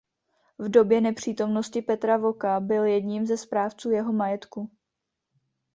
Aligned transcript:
V 0.57 0.69
době 0.69 1.01
nepřítomnosti 1.01 1.81
Petra 1.81 2.17
Voka 2.17 2.59
byl 2.59 2.83
jedním 2.85 3.25
ze 3.25 3.37
správců 3.37 3.91
jeho 3.91 4.13
majetku. 4.13 4.71